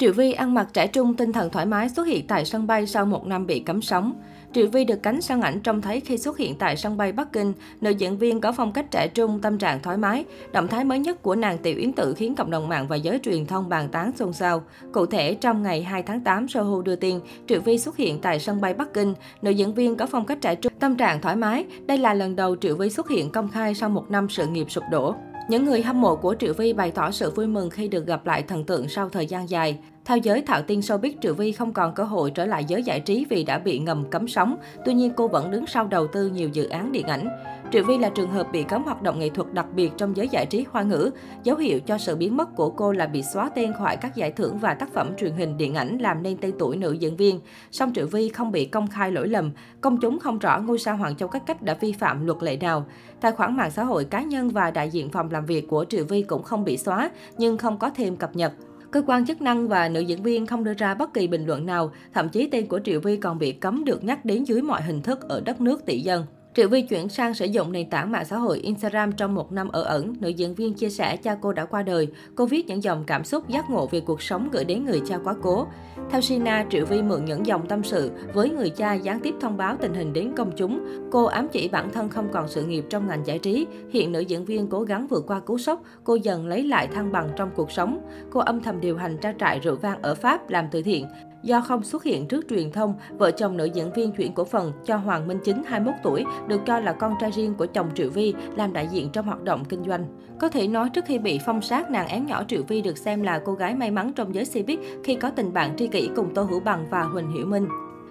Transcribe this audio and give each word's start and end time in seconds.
Triệu 0.00 0.12
Vi 0.12 0.32
ăn 0.32 0.54
mặc 0.54 0.68
trẻ 0.72 0.86
trung 0.86 1.14
tinh 1.14 1.32
thần 1.32 1.50
thoải 1.50 1.66
mái 1.66 1.88
xuất 1.88 2.06
hiện 2.06 2.26
tại 2.26 2.44
sân 2.44 2.66
bay 2.66 2.86
sau 2.86 3.06
một 3.06 3.26
năm 3.26 3.46
bị 3.46 3.60
cấm 3.60 3.82
sóng. 3.82 4.12
Triệu 4.52 4.66
Vi 4.66 4.84
được 4.84 5.02
cánh 5.02 5.20
săn 5.20 5.40
ảnh 5.40 5.60
trông 5.60 5.80
thấy 5.80 6.00
khi 6.00 6.18
xuất 6.18 6.38
hiện 6.38 6.54
tại 6.54 6.76
sân 6.76 6.96
bay 6.96 7.12
Bắc 7.12 7.32
Kinh. 7.32 7.52
Nữ 7.80 7.90
diễn 7.90 8.18
viên 8.18 8.40
có 8.40 8.52
phong 8.52 8.72
cách 8.72 8.90
trẻ 8.90 9.08
trung, 9.08 9.40
tâm 9.40 9.58
trạng 9.58 9.82
thoải 9.82 9.96
mái. 9.96 10.24
Động 10.52 10.68
thái 10.68 10.84
mới 10.84 10.98
nhất 10.98 11.22
của 11.22 11.34
nàng 11.34 11.58
Tiểu 11.58 11.76
Yến 11.76 11.92
Tử 11.92 12.14
khiến 12.14 12.34
cộng 12.34 12.50
đồng 12.50 12.68
mạng 12.68 12.88
và 12.88 12.96
giới 12.96 13.18
truyền 13.22 13.46
thông 13.46 13.68
bàn 13.68 13.88
tán 13.88 14.12
xôn 14.16 14.32
xao. 14.32 14.62
Cụ 14.92 15.06
thể, 15.06 15.34
trong 15.34 15.62
ngày 15.62 15.82
2 15.82 16.02
tháng 16.02 16.20
8, 16.20 16.48
Sohu 16.48 16.82
đưa 16.82 16.96
tin, 16.96 17.20
Triệu 17.48 17.60
Vi 17.60 17.78
xuất 17.78 17.96
hiện 17.96 18.20
tại 18.20 18.40
sân 18.40 18.60
bay 18.60 18.74
Bắc 18.74 18.94
Kinh. 18.94 19.14
Nữ 19.42 19.50
diễn 19.50 19.74
viên 19.74 19.96
có 19.96 20.06
phong 20.06 20.26
cách 20.26 20.38
trẻ 20.40 20.54
trung, 20.54 20.72
tâm 20.78 20.96
trạng 20.96 21.20
thoải 21.20 21.36
mái. 21.36 21.64
Đây 21.86 21.98
là 21.98 22.14
lần 22.14 22.36
đầu 22.36 22.56
Triệu 22.56 22.76
Vi 22.76 22.90
xuất 22.90 23.08
hiện 23.08 23.30
công 23.30 23.48
khai 23.48 23.74
sau 23.74 23.88
một 23.88 24.10
năm 24.10 24.28
sự 24.28 24.46
nghiệp 24.46 24.70
sụp 24.70 24.84
đổ. 24.90 25.14
Những 25.50 25.64
người 25.64 25.82
hâm 25.82 26.00
mộ 26.00 26.16
của 26.16 26.34
Triệu 26.38 26.52
Vi 26.52 26.72
bày 26.72 26.90
tỏ 26.90 27.10
sự 27.10 27.30
vui 27.30 27.46
mừng 27.46 27.70
khi 27.70 27.88
được 27.88 28.06
gặp 28.06 28.26
lại 28.26 28.42
thần 28.42 28.64
tượng 28.64 28.88
sau 28.88 29.08
thời 29.08 29.26
gian 29.26 29.50
dài. 29.50 29.78
Theo 30.04 30.18
giới 30.18 30.42
thạo 30.42 30.62
tin 30.62 30.80
showbiz, 30.80 31.12
Triệu 31.20 31.34
Vi 31.34 31.52
không 31.52 31.72
còn 31.72 31.94
cơ 31.94 32.04
hội 32.04 32.30
trở 32.30 32.46
lại 32.46 32.64
giới 32.64 32.82
giải 32.82 33.00
trí 33.00 33.26
vì 33.30 33.44
đã 33.44 33.58
bị 33.58 33.78
ngầm 33.78 34.10
cấm 34.10 34.28
sóng. 34.28 34.56
Tuy 34.84 34.94
nhiên, 34.94 35.12
cô 35.16 35.28
vẫn 35.28 35.50
đứng 35.50 35.66
sau 35.66 35.86
đầu 35.86 36.06
tư 36.06 36.28
nhiều 36.28 36.48
dự 36.48 36.68
án 36.68 36.92
điện 36.92 37.06
ảnh. 37.06 37.28
Triệu 37.72 37.84
Vi 37.84 37.98
là 37.98 38.08
trường 38.08 38.30
hợp 38.30 38.46
bị 38.52 38.62
cấm 38.62 38.82
hoạt 38.82 39.02
động 39.02 39.18
nghệ 39.18 39.28
thuật 39.28 39.52
đặc 39.52 39.66
biệt 39.74 39.92
trong 39.96 40.16
giới 40.16 40.28
giải 40.28 40.46
trí 40.46 40.64
hoa 40.70 40.82
ngữ. 40.82 41.10
Dấu 41.44 41.56
hiệu 41.56 41.80
cho 41.80 41.98
sự 41.98 42.16
biến 42.16 42.36
mất 42.36 42.56
của 42.56 42.70
cô 42.70 42.92
là 42.92 43.06
bị 43.06 43.22
xóa 43.22 43.50
tên 43.54 43.72
khỏi 43.72 43.96
các 43.96 44.16
giải 44.16 44.32
thưởng 44.32 44.58
và 44.58 44.74
tác 44.74 44.92
phẩm 44.92 45.10
truyền 45.18 45.32
hình 45.32 45.56
điện 45.56 45.74
ảnh 45.74 45.98
làm 45.98 46.22
nên 46.22 46.36
tên 46.36 46.52
tuổi 46.58 46.76
nữ 46.76 46.92
diễn 46.92 47.16
viên. 47.16 47.40
Song 47.70 47.92
Triệu 47.94 48.06
Vi 48.06 48.28
không 48.28 48.52
bị 48.52 48.64
công 48.64 48.86
khai 48.86 49.12
lỗi 49.12 49.28
lầm. 49.28 49.50
Công 49.80 50.00
chúng 50.00 50.18
không 50.18 50.38
rõ 50.38 50.58
ngôi 50.58 50.78
sao 50.78 50.96
Hoàng 50.96 51.16
Châu 51.16 51.28
Cách 51.28 51.42
Cách 51.46 51.62
đã 51.62 51.74
vi 51.74 51.92
phạm 51.92 52.26
luật 52.26 52.42
lệ 52.42 52.56
nào. 52.56 52.86
Tài 53.20 53.32
khoản 53.32 53.56
mạng 53.56 53.70
xã 53.70 53.84
hội 53.84 54.04
cá 54.04 54.22
nhân 54.22 54.48
và 54.48 54.70
đại 54.70 54.90
diện 54.90 55.10
phòng 55.10 55.30
làm 55.30 55.46
việc 55.46 55.68
của 55.68 55.84
Triệu 55.88 56.04
Vi 56.04 56.22
cũng 56.22 56.42
không 56.42 56.64
bị 56.64 56.76
xóa, 56.76 57.10
nhưng 57.38 57.58
không 57.58 57.78
có 57.78 57.90
thêm 57.90 58.16
cập 58.16 58.36
nhật. 58.36 58.52
Cơ 58.90 59.02
quan 59.06 59.26
chức 59.26 59.42
năng 59.42 59.68
và 59.68 59.88
nữ 59.88 60.00
diễn 60.00 60.22
viên 60.22 60.46
không 60.46 60.64
đưa 60.64 60.74
ra 60.74 60.94
bất 60.94 61.14
kỳ 61.14 61.26
bình 61.26 61.46
luận 61.46 61.66
nào, 61.66 61.92
thậm 62.14 62.28
chí 62.28 62.48
tên 62.50 62.66
của 62.66 62.80
Triệu 62.84 63.00
Vi 63.00 63.16
còn 63.16 63.38
bị 63.38 63.52
cấm 63.52 63.84
được 63.84 64.04
nhắc 64.04 64.24
đến 64.24 64.44
dưới 64.44 64.62
mọi 64.62 64.82
hình 64.82 65.02
thức 65.02 65.28
ở 65.28 65.40
đất 65.40 65.60
nước 65.60 65.86
tỷ 65.86 66.00
dân. 66.00 66.26
Triệu 66.54 66.68
Vi 66.68 66.82
chuyển 66.82 67.08
sang 67.08 67.34
sử 67.34 67.44
dụng 67.44 67.72
nền 67.72 67.90
tảng 67.90 68.12
mạng 68.12 68.24
xã 68.24 68.36
hội 68.36 68.58
Instagram 68.58 69.12
trong 69.12 69.34
một 69.34 69.52
năm 69.52 69.68
ở 69.68 69.82
ẩn. 69.82 70.14
Nữ 70.20 70.28
diễn 70.28 70.54
viên 70.54 70.74
chia 70.74 70.88
sẻ 70.88 71.16
cha 71.16 71.36
cô 71.40 71.52
đã 71.52 71.64
qua 71.64 71.82
đời. 71.82 72.08
Cô 72.34 72.46
viết 72.46 72.66
những 72.66 72.82
dòng 72.82 73.04
cảm 73.06 73.24
xúc 73.24 73.48
giác 73.48 73.70
ngộ 73.70 73.86
về 73.86 74.00
cuộc 74.00 74.22
sống 74.22 74.48
gửi 74.52 74.64
đến 74.64 74.84
người 74.84 75.00
cha 75.06 75.18
quá 75.24 75.34
cố. 75.42 75.66
Theo 76.10 76.20
Sina, 76.20 76.66
Triệu 76.70 76.86
Vi 76.86 77.02
mượn 77.02 77.24
những 77.24 77.46
dòng 77.46 77.66
tâm 77.68 77.84
sự 77.84 78.10
với 78.34 78.50
người 78.50 78.70
cha 78.70 78.94
gián 78.94 79.20
tiếp 79.20 79.34
thông 79.40 79.56
báo 79.56 79.76
tình 79.80 79.94
hình 79.94 80.12
đến 80.12 80.32
công 80.36 80.52
chúng. 80.56 80.80
Cô 81.10 81.24
ám 81.24 81.48
chỉ 81.48 81.68
bản 81.68 81.90
thân 81.92 82.08
không 82.08 82.28
còn 82.32 82.48
sự 82.48 82.64
nghiệp 82.64 82.84
trong 82.90 83.06
ngành 83.08 83.26
giải 83.26 83.38
trí. 83.38 83.66
Hiện 83.90 84.12
nữ 84.12 84.20
diễn 84.20 84.44
viên 84.44 84.66
cố 84.68 84.82
gắng 84.82 85.06
vượt 85.06 85.24
qua 85.26 85.40
cú 85.40 85.58
sốc, 85.58 85.82
cô 86.04 86.14
dần 86.14 86.46
lấy 86.46 86.64
lại 86.64 86.86
thăng 86.86 87.12
bằng 87.12 87.28
trong 87.36 87.50
cuộc 87.56 87.70
sống. 87.70 88.00
Cô 88.30 88.40
âm 88.40 88.62
thầm 88.62 88.80
điều 88.80 88.96
hành 88.96 89.18
tra 89.18 89.34
trại 89.38 89.60
rượu 89.60 89.76
vang 89.76 90.02
ở 90.02 90.14
Pháp 90.14 90.50
làm 90.50 90.64
từ 90.70 90.82
thiện. 90.82 91.06
Do 91.42 91.60
không 91.60 91.82
xuất 91.82 92.04
hiện 92.04 92.28
trước 92.28 92.44
truyền 92.48 92.72
thông, 92.72 92.94
vợ 93.18 93.30
chồng 93.30 93.56
nữ 93.56 93.64
diễn 93.64 93.92
viên 93.92 94.12
chuyển 94.12 94.32
cổ 94.32 94.44
phần 94.44 94.72
cho 94.84 94.96
Hoàng 94.96 95.28
Minh 95.28 95.38
Chính 95.44 95.62
21 95.64 95.94
tuổi, 96.02 96.24
được 96.48 96.60
cho 96.66 96.80
là 96.80 96.92
con 96.92 97.14
trai 97.20 97.30
riêng 97.30 97.54
của 97.54 97.66
chồng 97.66 97.90
Triệu 97.94 98.10
Vi, 98.10 98.34
làm 98.56 98.72
đại 98.72 98.88
diện 98.88 99.10
trong 99.12 99.26
hoạt 99.26 99.42
động 99.42 99.64
kinh 99.64 99.84
doanh. 99.84 100.04
Có 100.38 100.48
thể 100.48 100.68
nói 100.68 100.90
trước 100.90 101.04
khi 101.04 101.18
bị 101.18 101.40
phong 101.46 101.62
sát, 101.62 101.90
nàng 101.90 102.08
én 102.08 102.26
nhỏ 102.26 102.44
Triệu 102.48 102.62
Vi 102.68 102.82
được 102.82 102.98
xem 102.98 103.22
là 103.22 103.40
cô 103.44 103.52
gái 103.52 103.74
may 103.74 103.90
mắn 103.90 104.12
trong 104.12 104.34
giới 104.34 104.44
showbiz 104.44 104.78
khi 105.04 105.14
có 105.14 105.30
tình 105.30 105.52
bạn 105.52 105.76
tri 105.76 105.86
kỷ 105.86 106.10
cùng 106.16 106.34
Tô 106.34 106.42
Hữu 106.42 106.60
Bằng 106.60 106.86
và 106.90 107.02
Huỳnh 107.02 107.30
Hiểu 107.32 107.46
Minh. 107.46 107.68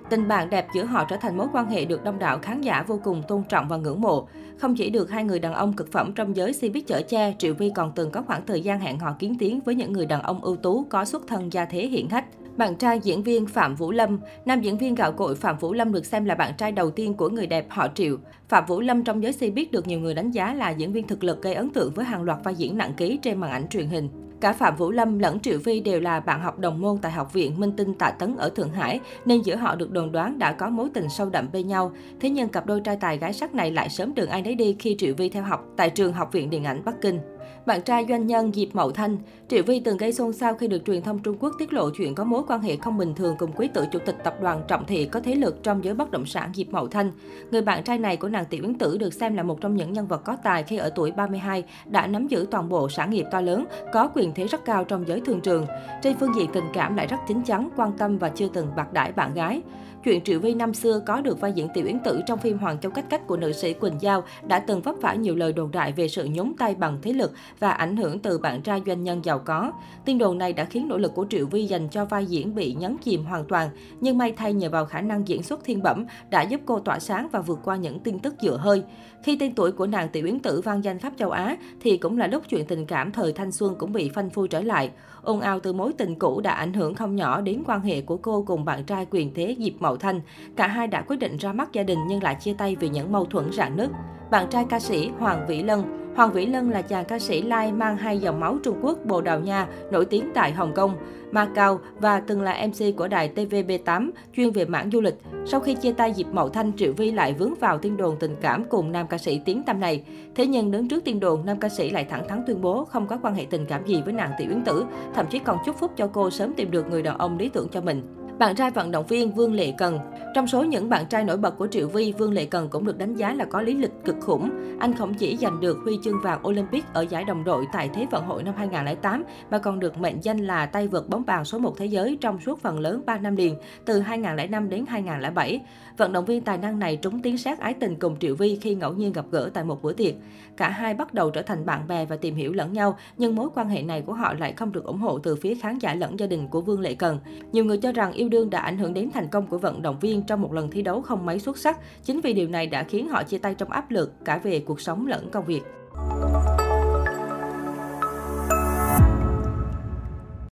Tình 0.09 0.27
bạn 0.27 0.49
đẹp 0.49 0.67
giữa 0.75 0.83
họ 0.83 1.05
trở 1.09 1.17
thành 1.17 1.37
mối 1.37 1.47
quan 1.53 1.69
hệ 1.69 1.85
được 1.85 2.03
đông 2.03 2.19
đảo 2.19 2.39
khán 2.41 2.61
giả 2.61 2.83
vô 2.87 2.99
cùng 3.03 3.23
tôn 3.27 3.43
trọng 3.49 3.67
và 3.67 3.77
ngưỡng 3.77 4.01
mộ. 4.01 4.27
Không 4.57 4.75
chỉ 4.75 4.89
được 4.89 5.09
hai 5.09 5.23
người 5.23 5.39
đàn 5.39 5.53
ông 5.53 5.73
cực 5.73 5.91
phẩm 5.91 6.13
trong 6.13 6.35
giới 6.35 6.51
showbiz 6.51 6.81
chở 6.87 7.01
che, 7.01 7.35
Triệu 7.39 7.53
Vi 7.53 7.71
còn 7.75 7.91
từng 7.95 8.11
có 8.11 8.21
khoảng 8.21 8.45
thời 8.45 8.61
gian 8.61 8.79
hẹn 8.79 8.99
hò 8.99 9.15
kiến 9.19 9.35
tiến 9.39 9.59
với 9.65 9.75
những 9.75 9.93
người 9.93 10.05
đàn 10.05 10.21
ông 10.21 10.41
ưu 10.41 10.55
tú 10.55 10.85
có 10.89 11.05
xuất 11.05 11.27
thân 11.27 11.53
gia 11.53 11.65
thế 11.65 11.87
hiển 11.87 12.09
hách. 12.09 12.25
Bạn 12.59 12.75
trai 12.75 12.99
diễn 12.99 13.23
viên 13.23 13.45
Phạm 13.45 13.75
Vũ 13.75 13.91
Lâm 13.91 14.19
Nam 14.45 14.61
diễn 14.61 14.77
viên 14.77 14.95
gạo 14.95 15.11
cội 15.11 15.35
Phạm 15.35 15.57
Vũ 15.57 15.73
Lâm 15.73 15.93
được 15.93 16.05
xem 16.05 16.25
là 16.25 16.35
bạn 16.35 16.53
trai 16.57 16.71
đầu 16.71 16.91
tiên 16.91 17.13
của 17.13 17.29
người 17.29 17.47
đẹp 17.47 17.65
họ 17.69 17.87
Triệu. 17.95 18.17
Phạm 18.49 18.65
Vũ 18.65 18.81
Lâm 18.81 19.03
trong 19.03 19.23
giới 19.23 19.31
showbiz 19.31 19.65
được 19.71 19.87
nhiều 19.87 19.99
người 19.99 20.13
đánh 20.13 20.31
giá 20.31 20.53
là 20.53 20.69
diễn 20.69 20.93
viên 20.93 21.07
thực 21.07 21.23
lực 21.23 21.41
gây 21.41 21.53
ấn 21.53 21.69
tượng 21.69 21.93
với 21.93 22.05
hàng 22.05 22.23
loạt 22.23 22.39
vai 22.43 22.55
diễn 22.55 22.77
nặng 22.77 22.93
ký 22.97 23.19
trên 23.21 23.39
màn 23.39 23.51
ảnh 23.51 23.67
truyền 23.69 23.87
hình. 23.87 24.09
Cả 24.41 24.53
Phạm 24.53 24.75
Vũ 24.75 24.91
Lâm 24.91 25.19
lẫn 25.19 25.39
Triệu 25.39 25.59
Vi 25.63 25.79
đều 25.79 25.99
là 25.99 26.19
bạn 26.19 26.41
học 26.41 26.59
đồng 26.59 26.81
môn 26.81 26.97
tại 27.01 27.11
Học 27.11 27.33
viện 27.33 27.59
Minh 27.59 27.71
Tinh 27.77 27.93
Tạ 27.93 28.11
Tấn 28.11 28.37
ở 28.37 28.49
Thượng 28.49 28.71
Hải, 28.71 28.99
nên 29.25 29.41
giữa 29.41 29.55
họ 29.55 29.75
được 29.75 29.91
đồn 29.91 30.11
đoán 30.11 30.39
đã 30.39 30.53
có 30.53 30.69
mối 30.69 30.89
tình 30.93 31.09
sâu 31.09 31.29
đậm 31.29 31.49
bên 31.53 31.67
nhau. 31.67 31.91
Thế 32.19 32.29
nhưng 32.29 32.49
cặp 32.49 32.65
đôi 32.65 32.81
trai 32.81 32.95
tài 32.95 33.17
gái 33.17 33.33
sắc 33.33 33.55
này 33.55 33.71
lại 33.71 33.89
sớm 33.89 34.15
đường 34.15 34.29
ai 34.29 34.41
nấy 34.41 34.55
đi 34.55 34.75
khi 34.79 34.95
Triệu 34.99 35.13
Vi 35.17 35.29
theo 35.29 35.43
học 35.43 35.65
tại 35.77 35.89
trường 35.89 36.13
Học 36.13 36.29
viện 36.31 36.49
Điện 36.49 36.63
ảnh 36.63 36.81
Bắc 36.85 36.95
Kinh. 37.01 37.19
Bạn 37.65 37.81
trai 37.81 38.05
doanh 38.09 38.27
nhân 38.27 38.51
Diệp 38.53 38.67
Mậu 38.73 38.91
Thanh, 38.91 39.17
Triệu 39.47 39.63
Vi 39.63 39.79
từng 39.79 39.97
gây 39.97 40.13
xôn 40.13 40.33
xao 40.33 40.55
khi 40.55 40.67
được 40.67 40.85
truyền 40.85 41.01
thông 41.01 41.19
Trung 41.19 41.37
Quốc 41.39 41.55
tiết 41.59 41.73
lộ 41.73 41.89
chuyện 41.89 42.15
có 42.15 42.23
mối 42.23 42.43
quan 42.47 42.61
hệ 42.61 42.75
không 42.75 42.97
bình 42.97 43.15
thường 43.15 43.35
cùng 43.39 43.51
quý 43.55 43.67
tử 43.73 43.85
chủ 43.91 43.99
tịch 44.05 44.15
tập 44.23 44.35
đoàn 44.41 44.61
Trọng 44.67 44.85
Thị 44.85 45.05
có 45.05 45.19
thế 45.19 45.35
lực 45.35 45.63
trong 45.63 45.83
giới 45.83 45.93
bất 45.93 46.11
động 46.11 46.25
sản 46.25 46.51
Diệp 46.55 46.67
Mậu 46.69 46.87
Thanh. 46.87 47.11
Người 47.51 47.61
bạn 47.61 47.83
trai 47.83 47.97
này 47.97 48.17
của 48.17 48.29
nàng 48.29 48.45
Tiểu 48.45 48.63
Yến 48.63 48.77
Tử 48.77 48.97
được 48.97 49.13
xem 49.13 49.35
là 49.35 49.43
một 49.43 49.61
trong 49.61 49.75
những 49.75 49.93
nhân 49.93 50.07
vật 50.07 50.21
có 50.25 50.37
tài 50.43 50.63
khi 50.63 50.77
ở 50.77 50.89
tuổi 50.89 51.11
32 51.11 51.63
đã 51.85 52.07
nắm 52.07 52.27
giữ 52.27 52.45
toàn 52.51 52.69
bộ 52.69 52.89
sản 52.89 53.09
nghiệp 53.09 53.25
to 53.31 53.41
lớn, 53.41 53.65
có 53.93 54.09
quyền 54.13 54.33
thế 54.33 54.47
rất 54.47 54.65
cao 54.65 54.83
trong 54.83 55.07
giới 55.07 55.21
thương 55.25 55.41
trường. 55.41 55.65
Trên 56.01 56.15
phương 56.19 56.35
diện 56.35 56.49
tình 56.53 56.65
cảm 56.73 56.95
lại 56.95 57.07
rất 57.07 57.17
chính 57.27 57.41
chắn, 57.41 57.69
quan 57.75 57.91
tâm 57.97 58.17
và 58.17 58.29
chưa 58.29 58.47
từng 58.53 58.67
bạc 58.75 58.93
đãi 58.93 59.11
bạn 59.11 59.33
gái. 59.33 59.61
Chuyện 60.03 60.21
Triệu 60.21 60.39
Vi 60.39 60.53
năm 60.53 60.73
xưa 60.73 61.01
có 61.05 61.21
được 61.21 61.41
vai 61.41 61.53
diễn 61.53 61.67
Tiểu 61.73 61.85
Yến 61.85 61.99
Tử 61.99 62.21
trong 62.27 62.39
phim 62.39 62.57
Hoàng 62.57 62.79
Châu 62.79 62.91
Cách 62.91 63.05
Cách 63.09 63.27
của 63.27 63.37
nữ 63.37 63.51
sĩ 63.51 63.73
Quỳnh 63.73 63.93
Giao 63.99 64.23
đã 64.47 64.59
từng 64.59 64.81
vấp 64.81 64.95
phải 65.01 65.17
nhiều 65.17 65.35
lời 65.35 65.53
đồn 65.53 65.71
đại 65.71 65.91
về 65.91 66.07
sự 66.07 66.27
nhúng 66.31 66.57
tay 66.57 66.75
bằng 66.75 66.97
thế 67.01 67.13
lực 67.13 67.31
và 67.59 67.71
ảnh 67.71 67.97
hưởng 67.97 68.19
từ 68.19 68.37
bạn 68.37 68.61
trai 68.61 68.81
doanh 68.85 69.03
nhân 69.03 69.25
giàu 69.25 69.39
có. 69.39 69.71
Tin 70.05 70.17
đồn 70.17 70.37
này 70.37 70.53
đã 70.53 70.65
khiến 70.65 70.87
nỗ 70.87 70.97
lực 70.97 71.11
của 71.15 71.25
Triệu 71.29 71.45
Vi 71.45 71.65
dành 71.65 71.89
cho 71.89 72.05
vai 72.05 72.25
diễn 72.25 72.55
bị 72.55 72.73
nhấn 72.73 72.97
chìm 72.97 73.25
hoàn 73.25 73.45
toàn, 73.45 73.69
nhưng 74.01 74.17
may 74.17 74.31
thay 74.31 74.53
nhờ 74.53 74.69
vào 74.69 74.85
khả 74.85 75.01
năng 75.01 75.27
diễn 75.27 75.43
xuất 75.43 75.63
thiên 75.63 75.83
bẩm 75.83 76.05
đã 76.29 76.41
giúp 76.41 76.61
cô 76.65 76.79
tỏa 76.79 76.99
sáng 76.99 77.27
và 77.31 77.41
vượt 77.41 77.59
qua 77.63 77.75
những 77.75 77.99
tin 77.99 78.19
tức 78.19 78.35
dựa 78.41 78.57
hơi. 78.57 78.83
Khi 79.23 79.35
tên 79.35 79.55
tuổi 79.55 79.71
của 79.71 79.87
nàng 79.87 80.09
Tiểu 80.09 80.25
Yến 80.25 80.39
Tử 80.39 80.61
vang 80.61 80.83
danh 80.83 80.99
khắp 80.99 81.13
châu 81.17 81.31
Á 81.31 81.57
thì 81.81 81.97
cũng 81.97 82.17
là 82.17 82.27
lúc 82.27 82.43
chuyện 82.49 82.65
tình 82.65 82.85
cảm 82.85 83.11
thời 83.11 83.33
thanh 83.33 83.51
xuân 83.51 83.75
cũng 83.77 83.93
bị 83.93 84.09
phanh 84.09 84.29
phui 84.29 84.47
trở 84.47 84.61
lại. 84.61 84.91
Ồn 85.23 85.39
ào 85.39 85.59
từ 85.59 85.73
mối 85.73 85.93
tình 85.97 86.15
cũ 86.15 86.41
đã 86.41 86.51
ảnh 86.51 86.73
hưởng 86.73 86.95
không 86.95 87.15
nhỏ 87.15 87.41
đến 87.41 87.63
quan 87.65 87.81
hệ 87.81 88.01
của 88.01 88.17
cô 88.17 88.43
cùng 88.47 88.65
bạn 88.65 88.83
trai 88.83 89.05
quyền 89.11 89.33
thế 89.33 89.55
Diệp 89.59 89.81
Mậu 89.89 89.97
Thanh. 89.97 90.21
Cả 90.55 90.67
hai 90.67 90.87
đã 90.87 91.01
quyết 91.01 91.17
định 91.17 91.37
ra 91.37 91.53
mắt 91.53 91.73
gia 91.73 91.83
đình 91.83 91.99
nhưng 92.07 92.23
lại 92.23 92.35
chia 92.35 92.53
tay 92.53 92.75
vì 92.79 92.89
những 92.89 93.11
mâu 93.11 93.25
thuẫn 93.25 93.51
rạn 93.51 93.77
nứt. 93.77 93.89
Bạn 94.31 94.47
trai 94.49 94.65
ca 94.69 94.79
sĩ 94.79 95.11
Hoàng 95.19 95.45
Vĩ 95.47 95.63
Lân 95.63 95.99
Hoàng 96.15 96.31
Vĩ 96.31 96.45
Lân 96.45 96.71
là 96.71 96.81
chàng 96.81 97.05
ca 97.05 97.19
sĩ 97.19 97.41
lai 97.41 97.71
mang 97.71 97.97
hai 97.97 98.19
dòng 98.19 98.39
máu 98.39 98.57
Trung 98.63 98.79
Quốc, 98.81 98.97
Bồ 99.05 99.21
Đào 99.21 99.39
Nha, 99.39 99.67
nổi 99.91 100.05
tiếng 100.05 100.31
tại 100.33 100.51
Hồng 100.51 100.73
Kông, 100.73 100.95
Macau 101.31 101.79
và 101.99 102.19
từng 102.19 102.41
là 102.41 102.67
MC 102.67 102.97
của 102.97 103.07
đài 103.07 103.31
TVB8 103.35 104.09
chuyên 104.35 104.51
về 104.51 104.65
mảng 104.65 104.89
du 104.91 105.01
lịch. 105.01 105.15
Sau 105.45 105.59
khi 105.59 105.75
chia 105.75 105.91
tay 105.91 106.13
dịp 106.13 106.27
Mậu 106.31 106.49
Thanh, 106.49 106.71
Triệu 106.77 106.93
Vi 106.93 107.11
lại 107.11 107.33
vướng 107.33 107.55
vào 107.55 107.77
tin 107.77 107.97
đồn 107.97 108.15
tình 108.19 108.35
cảm 108.41 108.63
cùng 108.63 108.91
nam 108.91 109.07
ca 109.07 109.17
sĩ 109.17 109.41
tiếng 109.45 109.63
tâm 109.63 109.79
này. 109.79 110.03
Thế 110.35 110.47
nhưng 110.47 110.71
đứng 110.71 110.87
trước 110.87 111.03
tin 111.05 111.19
đồn, 111.19 111.45
nam 111.45 111.59
ca 111.59 111.69
sĩ 111.69 111.89
lại 111.89 112.05
thẳng 112.09 112.27
thắn 112.27 112.43
tuyên 112.47 112.61
bố 112.61 112.85
không 112.85 113.07
có 113.07 113.17
quan 113.21 113.35
hệ 113.35 113.45
tình 113.49 113.65
cảm 113.65 113.85
gì 113.85 114.01
với 114.05 114.13
nàng 114.13 114.31
Tiểu 114.37 114.49
Yến 114.49 114.63
Tử, 114.63 114.85
thậm 115.15 115.25
chí 115.29 115.39
còn 115.39 115.57
chúc 115.65 115.79
phúc 115.79 115.91
cho 115.95 116.07
cô 116.07 116.29
sớm 116.29 116.53
tìm 116.53 116.71
được 116.71 116.89
người 116.89 117.01
đàn 117.01 117.17
ông 117.17 117.37
lý 117.37 117.49
tưởng 117.49 117.67
cho 117.71 117.81
mình. 117.81 118.18
Bạn 118.39 118.55
trai 118.55 118.71
vận 118.71 118.91
động 118.91 119.05
viên 119.05 119.31
Vương 119.31 119.53
Lệ 119.53 119.73
Cần 119.77 119.99
trong 120.33 120.47
số 120.47 120.63
những 120.63 120.89
bạn 120.89 121.05
trai 121.05 121.23
nổi 121.23 121.37
bật 121.37 121.57
của 121.57 121.67
Triệu 121.67 121.87
Vi, 121.87 122.13
Vương 122.17 122.33
Lệ 122.33 122.45
Cần 122.45 122.69
cũng 122.69 122.85
được 122.85 122.97
đánh 122.97 123.15
giá 123.15 123.33
là 123.33 123.45
có 123.45 123.61
lý 123.61 123.73
lịch 123.73 123.91
cực 124.05 124.15
khủng. 124.21 124.49
Anh 124.79 124.93
không 124.93 125.13
chỉ 125.13 125.37
giành 125.37 125.59
được 125.59 125.77
huy 125.83 125.99
chương 126.03 126.21
vàng 126.23 126.47
Olympic 126.47 126.85
ở 126.93 127.01
giải 127.01 127.23
đồng 127.23 127.43
đội 127.43 127.65
tại 127.73 127.89
Thế 127.93 128.07
vận 128.11 128.25
hội 128.25 128.43
năm 128.43 128.53
2008, 128.57 129.23
mà 129.51 129.57
còn 129.59 129.79
được 129.79 129.97
mệnh 129.97 130.21
danh 130.21 130.37
là 130.37 130.65
tay 130.65 130.87
vợt 130.87 131.09
bóng 131.09 131.25
bàn 131.25 131.45
số 131.45 131.59
1 131.59 131.77
thế 131.77 131.85
giới 131.85 132.17
trong 132.21 132.39
suốt 132.39 132.59
phần 132.61 132.79
lớn 132.79 133.01
3 133.05 133.17
năm 133.17 133.35
liền, 133.35 133.55
từ 133.85 133.99
2005 133.99 134.69
đến 134.69 134.85
2007. 134.87 135.61
Vận 135.97 136.13
động 136.13 136.25
viên 136.25 136.41
tài 136.41 136.57
năng 136.57 136.79
này 136.79 136.95
trúng 136.95 137.21
tiếng 137.21 137.37
sát 137.37 137.59
ái 137.59 137.73
tình 137.73 137.95
cùng 137.99 138.19
Triệu 138.19 138.35
Vi 138.35 138.55
khi 138.61 138.75
ngẫu 138.75 138.93
nhiên 138.93 139.13
gặp 139.13 139.25
gỡ 139.31 139.49
tại 139.53 139.63
một 139.63 139.81
bữa 139.81 139.93
tiệc. 139.93 140.13
Cả 140.57 140.69
hai 140.69 140.93
bắt 140.93 141.13
đầu 141.13 141.29
trở 141.29 141.41
thành 141.41 141.65
bạn 141.65 141.87
bè 141.87 142.05
và 142.05 142.15
tìm 142.15 142.35
hiểu 142.35 142.53
lẫn 142.53 142.73
nhau, 142.73 142.97
nhưng 143.17 143.35
mối 143.35 143.49
quan 143.55 143.69
hệ 143.69 143.81
này 143.81 144.01
của 144.01 144.13
họ 144.13 144.33
lại 144.33 144.53
không 144.53 144.71
được 144.71 144.85
ủng 144.85 144.99
hộ 144.99 145.19
từ 145.19 145.35
phía 145.35 145.55
khán 145.55 145.77
giả 145.79 145.93
lẫn 145.93 146.19
gia 146.19 146.27
đình 146.27 146.47
của 146.47 146.61
Vương 146.61 146.81
Lệ 146.81 146.95
Cần. 146.95 147.19
Nhiều 147.51 147.65
người 147.65 147.77
cho 147.77 147.91
rằng 147.91 148.11
yêu 148.11 148.29
đương 148.29 148.49
đã 148.49 148.59
ảnh 148.59 148.77
hưởng 148.77 148.93
đến 148.93 149.09
thành 149.13 149.27
công 149.27 149.47
của 149.47 149.57
vận 149.57 149.81
động 149.81 149.99
viên 149.99 150.18
viên 150.19 150.25
trong 150.27 150.41
một 150.41 150.53
lần 150.53 150.71
thi 150.71 150.81
đấu 150.81 151.01
không 151.01 151.25
mấy 151.25 151.39
xuất 151.39 151.57
sắc. 151.57 151.77
Chính 152.03 152.21
vì 152.21 152.33
điều 152.33 152.47
này 152.47 152.67
đã 152.67 152.83
khiến 152.83 153.09
họ 153.09 153.23
chia 153.23 153.37
tay 153.37 153.55
trong 153.55 153.71
áp 153.71 153.91
lực 153.91 154.13
cả 154.25 154.37
về 154.43 154.59
cuộc 154.59 154.81
sống 154.81 155.07
lẫn 155.07 155.29
công 155.31 155.45
việc. 155.45 155.61